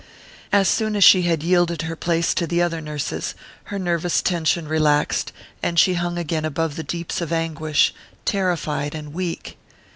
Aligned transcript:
As 0.51 0.67
soon 0.67 0.95
as 0.95 1.03
she 1.03 1.21
had 1.29 1.43
yielded 1.43 1.83
her 1.83 1.95
place 1.95 2.33
to 2.33 2.47
the 2.47 2.59
other 2.59 2.81
nurses 2.81 3.35
her 3.65 3.77
nervous 3.77 4.23
tension 4.23 4.67
relaxed, 4.67 5.31
and 5.61 5.77
she 5.77 5.93
hung 5.93 6.17
again 6.17 6.43
above 6.43 6.75
the 6.75 6.81
deeps 6.81 7.21
of 7.21 7.31
anguish, 7.31 7.93
terrified 8.25 8.95
and 8.95 9.13
weak. 9.13 9.59